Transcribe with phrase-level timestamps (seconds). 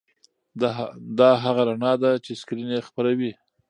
[1.19, 3.31] دا هغه رڼا ده چې سکرین یې خپروي.